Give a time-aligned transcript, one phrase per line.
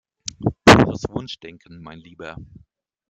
[0.65, 2.35] Pures Wunschdenken, mein Lieber!